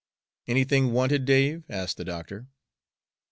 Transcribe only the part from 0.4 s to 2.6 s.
"Anything wanted, Dave?" asked the doctor.